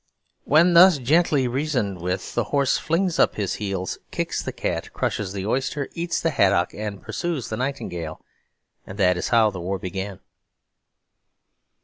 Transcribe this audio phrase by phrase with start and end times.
[0.45, 5.31] When thus gently reasoned with, the horse flings up his heels, kicks the cat, crushes
[5.31, 8.19] the oyster, eats the haddock and pursues the nightingale,
[8.87, 10.19] and that is how the war began.